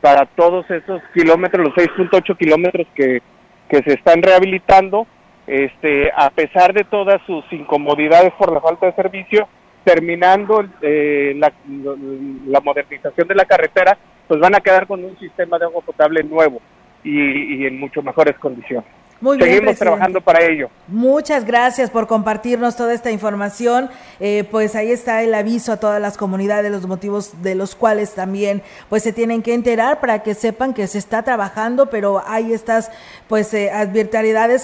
[0.00, 3.20] para todos esos kilómetros, los 6.8 kilómetros que,
[3.68, 5.06] que se están rehabilitando,
[5.46, 9.48] este, a pesar de todas sus incomodidades por la falta de servicio,
[9.84, 11.52] terminando eh, la,
[12.46, 13.96] la modernización de la carretera,
[14.28, 16.60] pues van a quedar con un sistema de agua potable nuevo
[17.02, 18.88] y, en mucho mejores condiciones.
[19.20, 20.70] Muy Seguimos trabajando para ello.
[20.88, 23.90] Muchas gracias por compartirnos toda esta información.
[24.18, 28.14] Eh, pues ahí está el aviso a todas las comunidades, los motivos de los cuales
[28.14, 32.52] también pues se tienen que enterar para que sepan que se está trabajando, pero hay
[32.52, 32.90] estas
[33.28, 33.70] pues eh,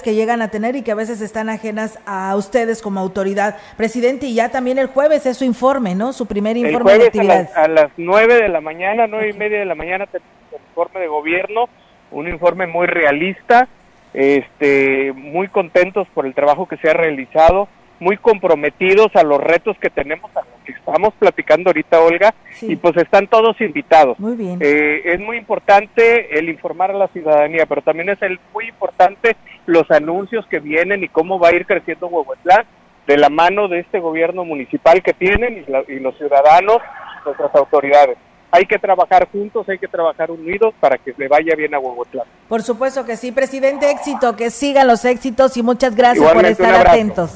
[0.03, 3.57] que llegan a tener y que a veces están ajenas a ustedes como autoridad.
[3.77, 6.13] Presidente, y ya también el jueves es su informe, ¿no?
[6.13, 7.55] Su primer informe de actividades.
[7.55, 10.99] A las, nueve de la mañana, nueve y media de la mañana, tenemos el informe
[10.99, 11.69] de gobierno
[12.11, 13.67] un informe muy realista,
[14.13, 17.67] este, muy contentos por el trabajo que se ha realizado,
[17.99, 22.75] muy comprometidos a los retos que tenemos, a lo que estamos platicando ahorita, Olga, y
[22.75, 24.19] pues están todos invitados.
[24.19, 24.59] Muy bien.
[24.61, 29.35] Eh, es muy importante el informar a la ciudadanía, pero también es el, muy importante
[29.65, 32.65] los anuncios que vienen y cómo va a ir creciendo Huehuetlán
[33.07, 36.79] de la mano de este gobierno municipal que tienen y, y los ciudadanos,
[37.25, 38.17] nuestras autoridades
[38.51, 42.25] hay que trabajar juntos, hay que trabajar unidos para que le vaya bien a Huehuetlán.
[42.47, 46.87] Por supuesto que sí, presidente, éxito, que sigan los éxitos y muchas gracias por estar
[46.87, 47.31] atentos.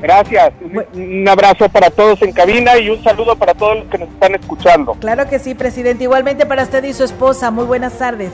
[0.00, 0.52] Gracias,
[0.94, 4.34] un, abrazo para todos en cabina y un saludo para todos los que nos están
[4.34, 4.94] escuchando.
[4.94, 8.32] Claro que sí, presidente, igualmente para usted y su esposa, muy buenas tardes.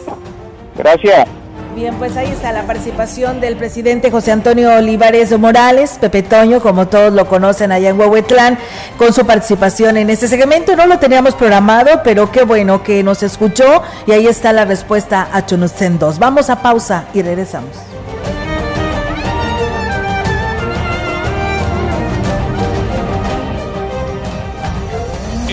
[0.77, 1.27] Gracias.
[1.75, 6.87] Bien, pues ahí está la participación del presidente José Antonio Olivares Morales, Pepe Toño, como
[6.87, 8.59] todos lo conocen allá en Huehuetlán,
[8.97, 10.77] con su participación en este segmento.
[10.77, 15.29] No lo teníamos programado, pero qué bueno que nos escuchó y ahí está la respuesta
[15.33, 16.21] a Chunusten 2.
[16.21, 17.94] Vamos a pausa y regresamos.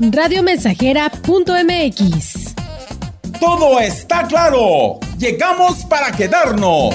[0.00, 2.54] Radiomensajera.mx.
[3.40, 5.00] Todo está claro.
[5.18, 6.94] Llegamos para quedarnos.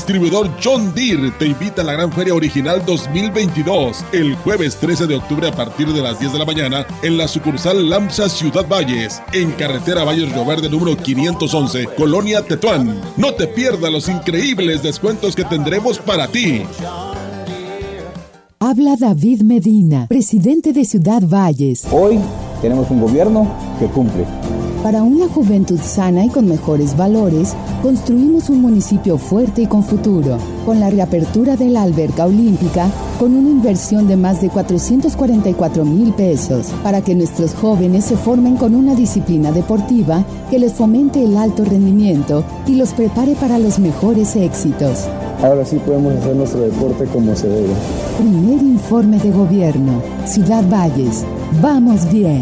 [0.01, 5.15] distribuidor John Deere te invita a la Gran Feria Original 2022 el jueves 13 de
[5.15, 9.21] octubre a partir de las 10 de la mañana en la sucursal Lamsa Ciudad Valles,
[9.31, 12.99] en carretera Valles Río Verde número 511, Colonia Tetuán.
[13.15, 16.63] No te pierdas los increíbles descuentos que tendremos para ti.
[18.59, 21.85] Habla David Medina, presidente de Ciudad Valles.
[21.91, 22.19] Hoy
[22.59, 23.47] tenemos un gobierno
[23.79, 24.25] que cumple
[24.83, 27.53] Para una juventud sana y con mejores valores,
[27.83, 30.39] construimos un municipio fuerte y con futuro.
[30.65, 36.13] Con la reapertura de la alberca olímpica, con una inversión de más de 444 mil
[36.13, 41.37] pesos, para que nuestros jóvenes se formen con una disciplina deportiva que les fomente el
[41.37, 45.05] alto rendimiento y los prepare para los mejores éxitos.
[45.43, 47.69] Ahora sí podemos hacer nuestro deporte como se debe.
[48.17, 50.01] Primer informe de gobierno.
[50.25, 51.23] Ciudad Valles.
[51.61, 52.41] Vamos bien.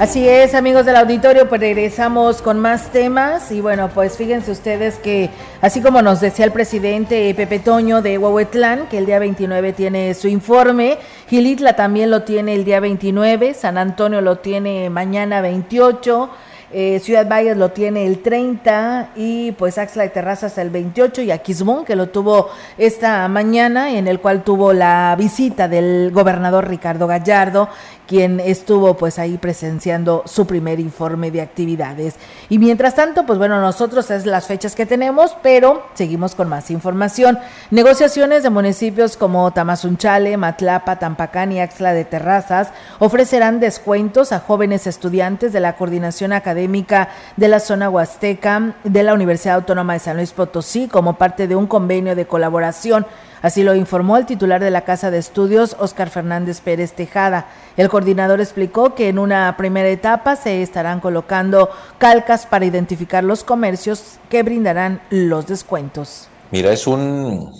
[0.00, 3.50] Así es, amigos del auditorio, pues regresamos con más temas.
[3.50, 5.28] Y bueno, pues fíjense ustedes que
[5.60, 10.14] así como nos decía el presidente Pepe Toño de Huehuetlán, que el día 29 tiene
[10.14, 16.30] su informe, Gilitla también lo tiene el día 29, San Antonio lo tiene mañana 28,
[16.70, 21.30] eh, Ciudad Valles lo tiene el 30 y pues Axla de Terrazas el 28 y
[21.30, 27.06] Aquismón que lo tuvo esta mañana en el cual tuvo la visita del gobernador Ricardo
[27.06, 27.70] Gallardo
[28.08, 32.14] quien estuvo pues ahí presenciando su primer informe de actividades.
[32.48, 36.70] Y mientras tanto, pues bueno, nosotros es las fechas que tenemos, pero seguimos con más
[36.70, 37.38] información.
[37.70, 44.86] Negociaciones de municipios como Tamazunchale, Matlapa, Tampacán y Axla de Terrazas ofrecerán descuentos a jóvenes
[44.86, 50.16] estudiantes de la Coordinación Académica de la Zona Huasteca de la Universidad Autónoma de San
[50.16, 53.06] Luis Potosí como parte de un convenio de colaboración
[53.40, 57.46] Así lo informó el titular de la Casa de Estudios, Óscar Fernández Pérez Tejada.
[57.76, 63.44] El coordinador explicó que en una primera etapa se estarán colocando calcas para identificar los
[63.44, 66.28] comercios que brindarán los descuentos.
[66.50, 67.52] Mira, es un,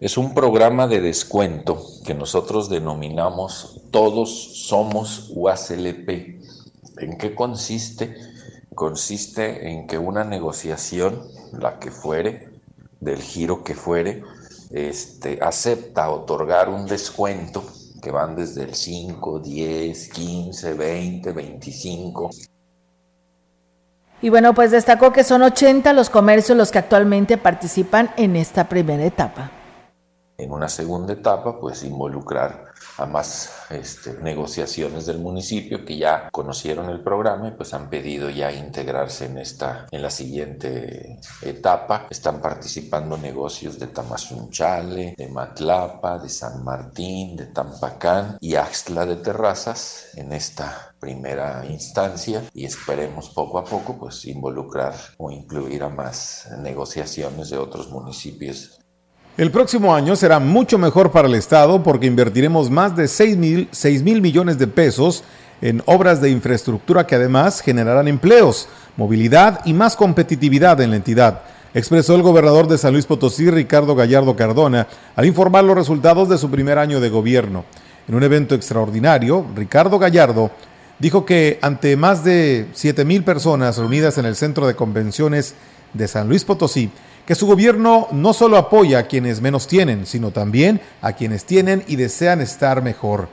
[0.00, 6.08] es un programa de descuento que nosotros denominamos Todos Somos UACLP.
[6.98, 8.16] ¿En qué consiste?
[8.74, 11.22] Consiste en que una negociación,
[11.52, 12.50] la que fuere,
[13.00, 14.22] del giro que fuere,
[14.72, 17.62] este, acepta otorgar un descuento
[18.00, 22.30] que van desde el 5, 10, 15, 20, 25.
[24.22, 28.68] Y bueno, pues destacó que son 80 los comercios los que actualmente participan en esta
[28.68, 29.50] primera etapa.
[30.38, 36.90] En una segunda etapa, pues involucrar a más este, negociaciones del municipio que ya conocieron
[36.90, 42.06] el programa y pues han pedido ya integrarse en esta en la siguiente etapa.
[42.10, 49.16] Están participando negocios de Tamazunchale, de Matlapa, de San Martín, de Tampacán y Axtla de
[49.16, 55.88] Terrazas en esta primera instancia y esperemos poco a poco pues involucrar o incluir a
[55.88, 58.81] más negociaciones de otros municipios
[59.38, 63.68] el próximo año será mucho mejor para el Estado porque invertiremos más de 6 mil,
[64.02, 65.24] mil millones de pesos
[65.62, 71.42] en obras de infraestructura que además generarán empleos, movilidad y más competitividad en la entidad,
[71.72, 76.36] expresó el gobernador de San Luis Potosí, Ricardo Gallardo Cardona, al informar los resultados de
[76.36, 77.64] su primer año de gobierno.
[78.06, 80.50] En un evento extraordinario, Ricardo Gallardo
[80.98, 85.54] dijo que ante más de 7 mil personas reunidas en el Centro de Convenciones
[85.94, 86.90] de San Luis Potosí,
[87.26, 91.84] que su gobierno no solo apoya a quienes menos tienen, sino también a quienes tienen
[91.86, 93.28] y desean estar mejor.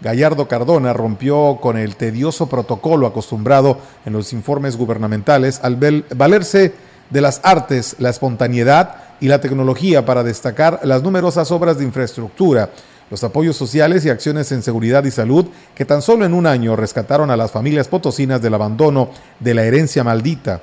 [0.00, 5.76] Gallardo Cardona rompió con el tedioso protocolo acostumbrado en los informes gubernamentales al
[6.14, 6.74] valerse
[7.10, 12.70] de las artes, la espontaneidad y la tecnología para destacar las numerosas obras de infraestructura,
[13.10, 16.76] los apoyos sociales y acciones en seguridad y salud que tan solo en un año
[16.76, 20.60] rescataron a las familias potosinas del abandono de la herencia maldita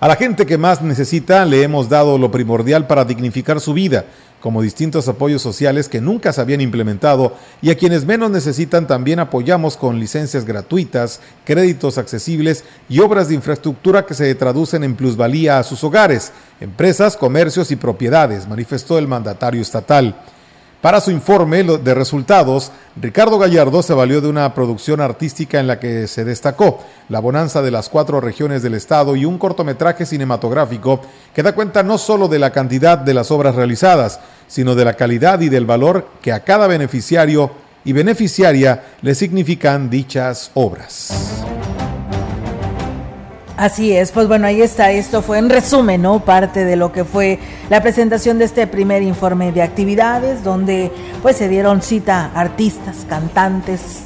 [0.00, 4.04] A la gente que más necesita le hemos dado lo primordial para dignificar su vida,
[4.40, 9.18] como distintos apoyos sociales que nunca se habían implementado y a quienes menos necesitan también
[9.18, 15.58] apoyamos con licencias gratuitas, créditos accesibles y obras de infraestructura que se traducen en plusvalía
[15.58, 16.30] a sus hogares,
[16.60, 20.14] empresas, comercios y propiedades, manifestó el mandatario estatal.
[20.80, 25.80] Para su informe de resultados, Ricardo Gallardo se valió de una producción artística en la
[25.80, 31.00] que se destacó la bonanza de las cuatro regiones del estado y un cortometraje cinematográfico
[31.34, 34.94] que da cuenta no solo de la cantidad de las obras realizadas, sino de la
[34.94, 37.50] calidad y del valor que a cada beneficiario
[37.84, 41.10] y beneficiaria le significan dichas obras.
[43.58, 46.20] Así es, pues bueno, ahí está, esto fue en resumen, ¿no?
[46.20, 50.92] Parte de lo que fue la presentación de este primer informe de actividades, donde
[51.22, 54.04] pues se dieron cita artistas, cantantes,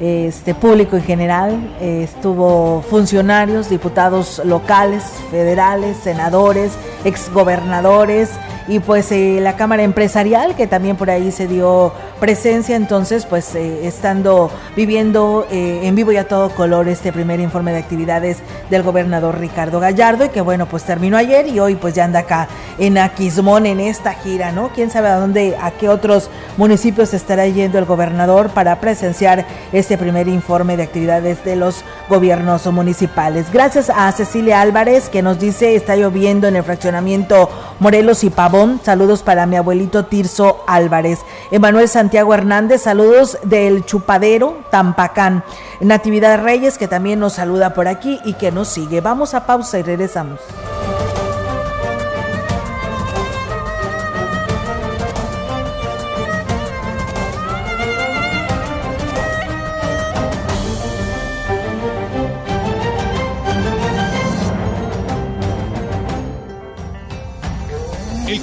[0.00, 6.72] este público en general, estuvo funcionarios, diputados locales, federales, senadores,
[7.04, 8.30] exgobernadores,
[8.66, 13.54] y pues eh, la Cámara Empresarial, que también por ahí se dio presencia, entonces pues
[13.54, 18.38] eh, estando viviendo eh, en vivo y a todo color este primer informe de actividades
[18.70, 22.20] del gobernador Ricardo Gallardo y que bueno pues terminó ayer y hoy pues ya anda
[22.20, 24.70] acá en Aquismón en esta gira, ¿no?
[24.70, 29.93] Quién sabe a dónde, a qué otros municipios estará yendo el gobernador para presenciar este
[29.98, 33.52] primer informe de actividades de los gobiernos municipales.
[33.52, 37.48] Gracias a Cecilia Álvarez que nos dice está lloviendo en el fraccionamiento
[37.80, 41.20] Morelos y Pavón Saludos para mi abuelito Tirso Álvarez.
[41.50, 45.44] Emanuel Santiago Hernández, saludos del Chupadero, Tampacán.
[45.80, 49.00] Natividad Reyes, que también nos saluda por aquí y que nos sigue.
[49.00, 50.40] Vamos a pausa y regresamos.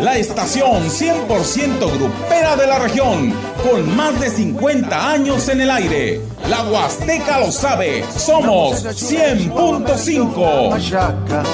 [0.00, 3.34] la estación 100% grupera de la región,
[3.68, 6.20] con más de 50 años en el aire.
[6.48, 11.44] La Huasteca lo sabe, somos 100.5.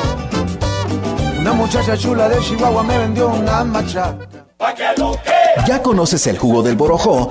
[1.40, 4.18] Una muchacha chula de Chihuahua me vendió una machaca.
[5.66, 7.30] ¿Ya conoces el jugo del borojó?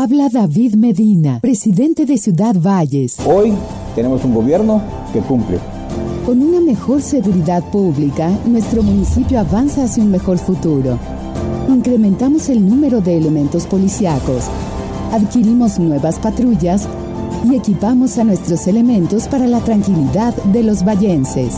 [0.00, 3.18] Habla David Medina, presidente de Ciudad Valles.
[3.26, 3.52] Hoy
[3.96, 4.80] tenemos un gobierno
[5.12, 5.58] que cumple.
[6.24, 11.00] Con una mejor seguridad pública, nuestro municipio avanza hacia un mejor futuro.
[11.68, 14.44] Incrementamos el número de elementos policíacos,
[15.10, 16.86] adquirimos nuevas patrullas
[17.50, 21.54] y equipamos a nuestros elementos para la tranquilidad de los vallenses.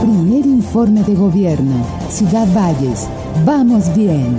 [0.00, 1.84] Primer informe de gobierno.
[2.10, 3.08] Ciudad Valles.
[3.44, 4.36] Vamos bien.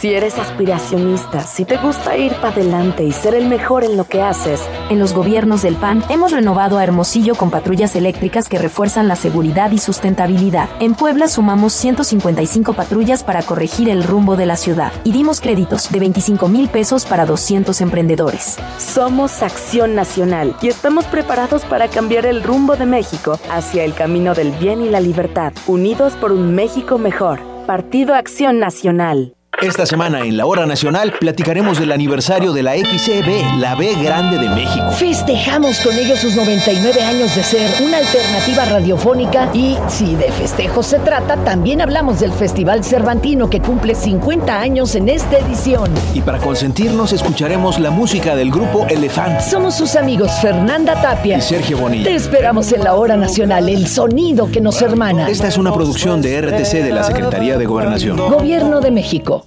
[0.00, 4.04] Si eres aspiracionista, si te gusta ir para adelante y ser el mejor en lo
[4.04, 8.58] que haces, en los gobiernos del PAN hemos renovado a Hermosillo con patrullas eléctricas que
[8.58, 10.68] refuerzan la seguridad y sustentabilidad.
[10.80, 15.90] En Puebla sumamos 155 patrullas para corregir el rumbo de la ciudad y dimos créditos
[15.90, 18.58] de 25 mil pesos para 200 emprendedores.
[18.76, 24.34] Somos Acción Nacional y estamos preparados para cambiar el rumbo de México hacia el camino
[24.34, 27.40] del bien y la libertad, unidos por un México mejor.
[27.66, 29.35] Partido Acción Nacional.
[29.62, 34.36] Esta semana en la Hora Nacional platicaremos del aniversario de la XCB, la B Grande
[34.36, 34.90] de México.
[34.90, 40.86] Festejamos con ellos sus 99 años de ser una alternativa radiofónica y si de festejos
[40.86, 45.90] se trata, también hablamos del Festival Cervantino que cumple 50 años en esta edición.
[46.12, 49.40] Y para consentirnos escucharemos la música del grupo Elefant.
[49.40, 52.04] Somos sus amigos Fernanda Tapia y Sergio Bonilla.
[52.04, 55.30] Te esperamos en la Hora Nacional, el sonido que nos hermana.
[55.30, 58.18] Esta es una producción de RTC de la Secretaría de Gobernación.
[58.18, 59.46] Gobierno de México.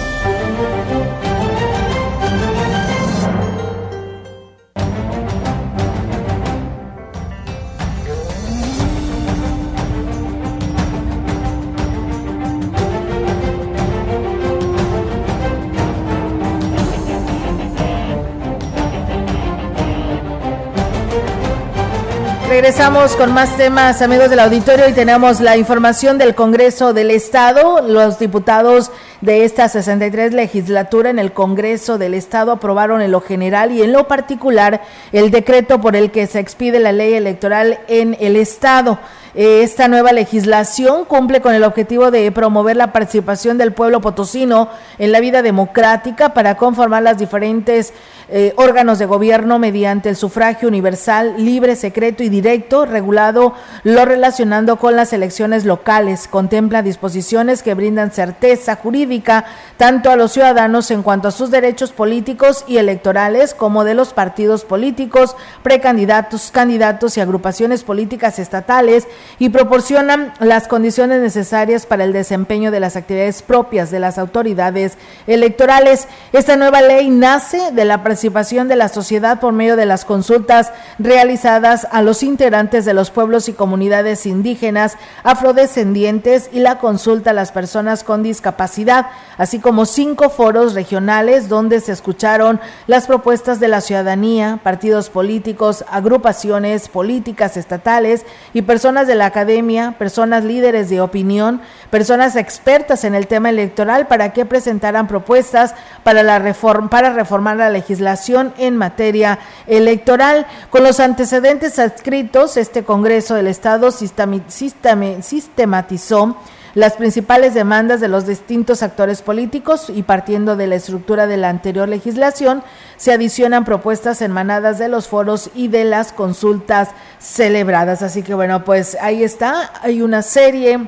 [22.51, 27.79] Regresamos con más temas, amigos del auditorio, y tenemos la información del Congreso del Estado.
[27.79, 28.91] Los diputados
[29.21, 33.93] de esta 63 legislatura en el Congreso del Estado aprobaron en lo general y en
[33.93, 34.81] lo particular
[35.13, 38.99] el decreto por el que se expide la ley electoral en el Estado.
[39.33, 44.67] Eh, esta nueva legislación cumple con el objetivo de promover la participación del pueblo potosino
[44.97, 47.93] en la vida democrática para conformar las diferentes
[48.33, 53.53] eh, órganos de gobierno mediante el sufragio universal, libre, secreto y directo, regulado
[53.83, 56.29] lo relacionando con las elecciones locales.
[56.29, 59.43] Contempla disposiciones que brindan certeza jurídica
[59.75, 64.13] tanto a los ciudadanos en cuanto a sus derechos políticos y electorales como de los
[64.13, 69.09] partidos políticos, precandidatos, candidatos y agrupaciones políticas estatales
[69.39, 74.97] y proporcionan las condiciones necesarias para el desempeño de las actividades propias de las autoridades
[75.27, 76.07] electorales.
[76.31, 80.71] Esta nueva ley nace de la participación de la sociedad por medio de las consultas
[80.99, 87.33] realizadas a los integrantes de los pueblos y comunidades indígenas, afrodescendientes y la consulta a
[87.33, 89.07] las personas con discapacidad,
[89.39, 95.83] así como cinco foros regionales donde se escucharon las propuestas de la ciudadanía, partidos políticos,
[95.89, 101.59] agrupaciones políticas estatales y personas de la academia, personas líderes de opinión,
[101.91, 107.57] personas expertas en el tema electoral para que presentaran propuestas para la reforma para reformar
[107.57, 109.37] la legislación en materia
[109.67, 110.47] electoral.
[110.71, 116.37] Con los antecedentes adscritos, este Congreso del Estado sistematizó
[116.73, 121.49] las principales demandas de los distintos actores políticos y partiendo de la estructura de la
[121.49, 122.63] anterior legislación,
[122.95, 126.87] se adicionan propuestas emanadas de los foros y de las consultas
[127.19, 128.01] celebradas.
[128.01, 130.87] Así que bueno, pues ahí está, hay una serie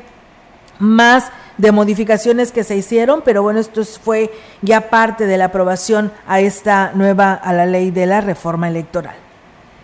[0.83, 4.31] más de modificaciones que se hicieron, pero bueno, esto fue
[4.61, 9.15] ya parte de la aprobación a esta nueva, a la ley de la reforma electoral.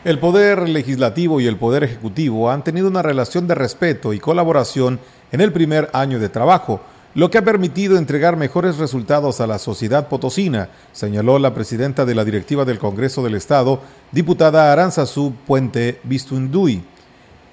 [0.04, 5.00] El Poder Legislativo y el Poder Ejecutivo han tenido una relación de respeto y colaboración
[5.32, 6.82] en el primer año de trabajo,
[7.16, 12.14] lo que ha permitido entregar mejores resultados a la sociedad potosina, señaló la presidenta de
[12.14, 13.82] la directiva del Congreso del Estado,
[14.12, 16.84] diputada Aranzazú Puente Bistunduy.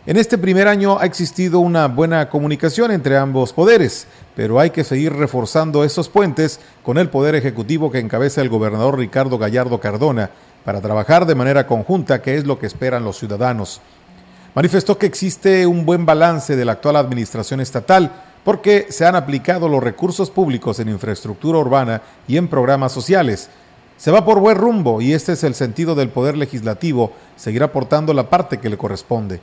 [0.06, 4.84] En este primer año ha existido una buena comunicación entre ambos poderes, pero hay que
[4.84, 10.30] seguir reforzando esos puentes con el Poder Ejecutivo que encabeza el gobernador Ricardo Gallardo Cardona
[10.64, 13.80] para trabajar de manera conjunta, que es lo que esperan los ciudadanos.
[14.54, 18.12] Manifestó que existe un buen balance de la actual administración estatal
[18.44, 23.48] porque se han aplicado los recursos públicos en infraestructura urbana y en programas sociales.
[23.96, 28.14] Se va por buen rumbo y este es el sentido del Poder Legislativo, seguir aportando
[28.14, 29.40] la parte que le corresponde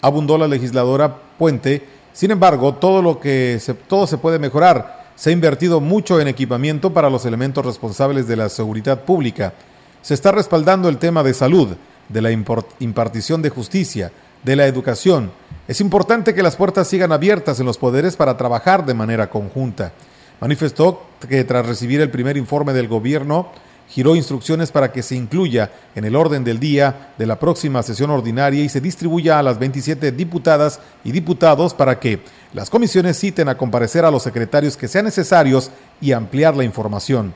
[0.00, 1.86] abundó la legisladora Puente.
[2.12, 5.06] Sin embargo, todo lo que se, todo se puede mejorar.
[5.16, 9.52] Se ha invertido mucho en equipamiento para los elementos responsables de la seguridad pública.
[10.02, 11.76] Se está respaldando el tema de salud,
[12.08, 15.30] de la impartición de justicia, de la educación.
[15.68, 19.92] Es importante que las puertas sigan abiertas en los poderes para trabajar de manera conjunta.
[20.40, 23.48] Manifestó que tras recibir el primer informe del gobierno,
[23.88, 28.10] giró instrucciones para que se incluya en el orden del día de la próxima sesión
[28.10, 32.20] ordinaria y se distribuya a las 27 diputadas y diputados para que
[32.52, 35.70] las comisiones citen a comparecer a los secretarios que sean necesarios
[36.00, 37.34] y ampliar la información.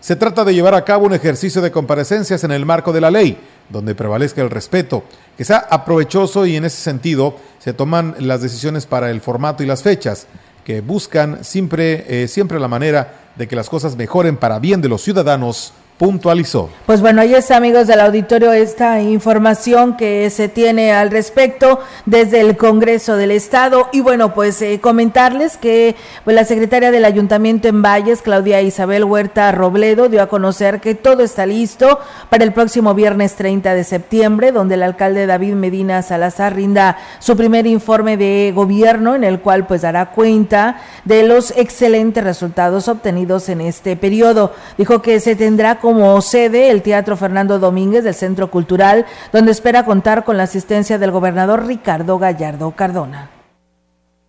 [0.00, 3.10] Se trata de llevar a cabo un ejercicio de comparecencias en el marco de la
[3.10, 3.38] ley,
[3.70, 5.02] donde prevalezca el respeto,
[5.36, 9.66] que sea aprovechoso y en ese sentido se toman las decisiones para el formato y
[9.66, 10.26] las fechas,
[10.64, 14.88] que buscan siempre, eh, siempre la manera de que las cosas mejoren para bien de
[14.88, 16.68] los ciudadanos puntualizó.
[16.84, 22.40] Pues bueno, ahí está, amigos del auditorio, esta información que se tiene al respecto desde
[22.40, 23.88] el Congreso del Estado.
[23.92, 29.04] Y bueno, pues eh, comentarles que pues, la secretaria del Ayuntamiento en Valles, Claudia Isabel
[29.04, 33.84] Huerta Robledo, dio a conocer que todo está listo para el próximo viernes 30 de
[33.84, 39.40] septiembre, donde el alcalde David Medina Salazar rinda su primer informe de gobierno, en el
[39.40, 44.52] cual pues dará cuenta de los excelentes resultados obtenidos en este periodo.
[44.76, 49.84] Dijo que se tendrá como sede el Teatro Fernando Domínguez del Centro Cultural, donde espera
[49.84, 53.30] contar con la asistencia del gobernador Ricardo Gallardo Cardona.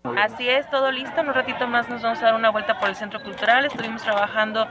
[0.03, 1.19] Así es, todo listo.
[1.19, 3.65] En un ratito más nos vamos a dar una vuelta por el Centro Cultural.
[3.65, 4.67] Estuvimos trabajando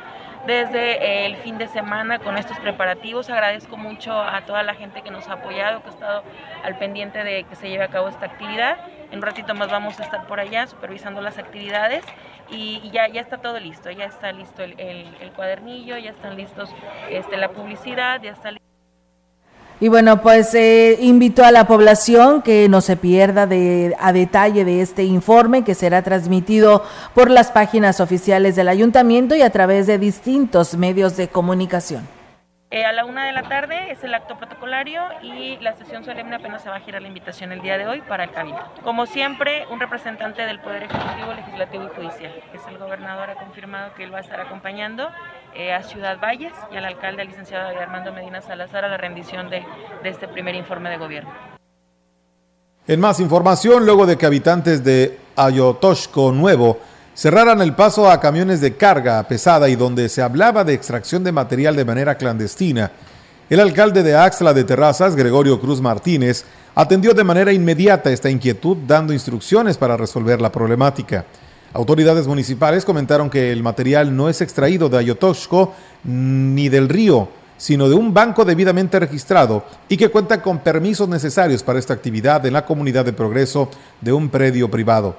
[0.46, 3.28] desde el fin de semana con estos preparativos.
[3.30, 6.22] Agradezco mucho a toda la gente que nos ha apoyado, que ha estado
[6.62, 8.76] al pendiente de que se lleve a cabo esta actividad.
[9.10, 12.04] En un ratito más vamos a estar por allá supervisando las actividades
[12.50, 16.70] y, ya, ya está todo listo, ya está listo el, cuadernillo, ya están listos
[17.10, 18.66] este, la publicidad, ya está listo.
[19.78, 24.64] Y bueno, pues eh, invito a la población que no se pierda de, a detalle
[24.64, 26.82] de este informe que será transmitido
[27.14, 32.15] por las páginas oficiales del ayuntamiento y a través de distintos medios de comunicación.
[32.68, 36.34] Eh, a la una de la tarde es el acto protocolario y la sesión solemne
[36.34, 38.58] apenas se va a girar la invitación el día de hoy para el cabildo.
[38.82, 43.94] Como siempre, un representante del Poder Ejecutivo, Legislativo y Judicial, es el gobernador, ha confirmado
[43.94, 45.08] que él va a estar acompañando
[45.54, 49.48] eh, a Ciudad Valles y al alcalde, al licenciado Armando Medina Salazar, a la rendición
[49.48, 49.64] de,
[50.02, 51.30] de este primer informe de gobierno.
[52.88, 56.80] En más información, luego de que habitantes de Ayotoshko Nuevo
[57.16, 61.32] cerraran el paso a camiones de carga pesada y donde se hablaba de extracción de
[61.32, 62.92] material de manera clandestina,
[63.48, 66.44] el alcalde de Axla de Terrazas, Gregorio Cruz Martínez,
[66.74, 71.24] atendió de manera inmediata esta inquietud dando instrucciones para resolver la problemática.
[71.72, 77.88] Autoridades municipales comentaron que el material no es extraído de Ayotoshko ni del río, sino
[77.88, 82.52] de un banco debidamente registrado y que cuenta con permisos necesarios para esta actividad en
[82.52, 83.70] la comunidad de progreso
[84.02, 85.16] de un predio privado.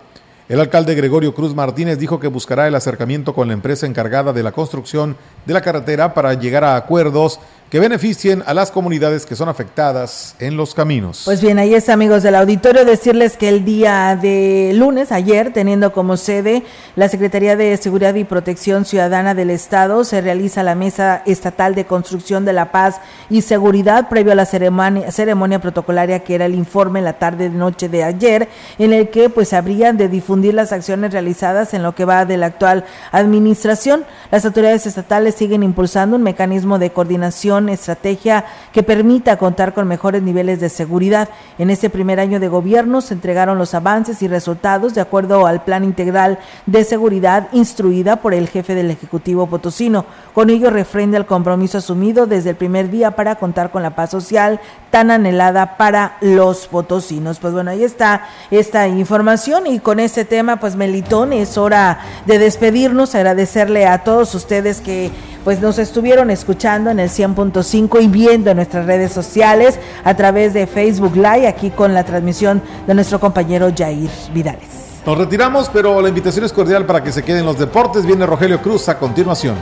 [0.49, 4.43] El alcalde Gregorio Cruz Martínez dijo que buscará el acercamiento con la empresa encargada de
[4.43, 9.35] la construcción de la carretera para llegar a acuerdos que beneficien a las comunidades que
[9.35, 11.23] son afectadas en los caminos.
[11.25, 15.91] Pues bien, ahí es amigos del auditorio, decirles que el día de lunes, ayer, teniendo
[15.91, 16.63] como sede
[16.95, 21.85] la Secretaría de Seguridad y Protección Ciudadana del Estado, se realiza la Mesa Estatal de
[21.85, 27.01] Construcción de la Paz y Seguridad previo a la ceremonia, protocolaria que era el informe
[27.01, 28.47] la tarde de noche de ayer,
[28.79, 32.37] en el que pues habrían de difundir las acciones realizadas en lo que va de
[32.37, 34.05] la actual administración.
[34.31, 40.21] Las autoridades estatales siguen impulsando un mecanismo de coordinación estrategia que permita contar con mejores
[40.21, 41.29] niveles de seguridad.
[41.57, 45.63] En este primer año de gobierno se entregaron los avances y resultados de acuerdo al
[45.63, 50.05] Plan Integral de Seguridad instruida por el jefe del Ejecutivo Potosino.
[50.33, 54.11] Con ello refrenda el compromiso asumido desde el primer día para contar con la paz
[54.11, 54.59] social
[54.91, 57.39] tan anhelada para los potosinos.
[57.39, 62.39] Pues bueno, ahí está esta información y con este tema, pues Melitón, es hora de
[62.39, 65.11] despedirnos, agradecerle a todos ustedes que
[65.43, 67.09] pues nos estuvieron escuchando en el
[67.51, 72.03] 100.5 y viendo en nuestras redes sociales a través de Facebook Live, aquí con la
[72.03, 75.01] transmisión de nuestro compañero Jair Vidales.
[75.05, 78.05] Nos retiramos, pero la invitación es cordial para que se queden los deportes.
[78.05, 79.55] Viene Rogelio Cruz a continuación.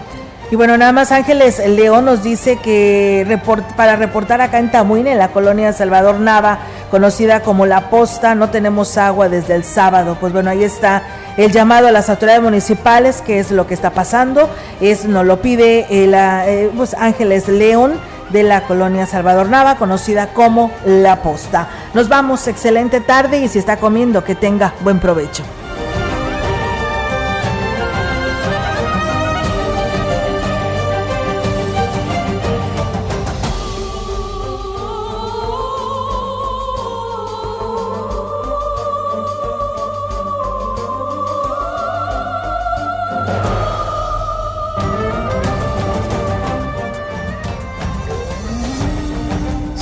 [0.51, 3.39] Y bueno, nada más Ángeles León nos dice que
[3.75, 6.59] para reportar acá en Tamuín, en la colonia Salvador Nava,
[6.91, 10.17] conocida como La Posta, no tenemos agua desde el sábado.
[10.19, 11.01] Pues bueno, ahí está
[11.35, 14.47] el llamado a las autoridades municipales, que es lo que está pasando.
[14.81, 20.71] Es, nos lo pide eh, pues Ángeles León de la colonia Salvador Nava, conocida como
[20.85, 21.67] La Posta.
[21.95, 25.43] Nos vamos, excelente tarde y si está comiendo, que tenga buen provecho.